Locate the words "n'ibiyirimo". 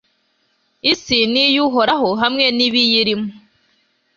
2.57-3.27